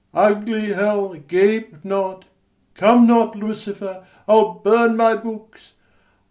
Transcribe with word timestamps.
Ugly 0.15 0.73
hell, 0.73 1.13
gape 1.13 1.85
not! 1.85 2.25
come 2.73 3.05
not, 3.05 3.35
Lucifer! 3.35 4.03
I'll 4.27 4.55
burn 4.55 4.97
my 4.97 5.15
books! 5.15 5.73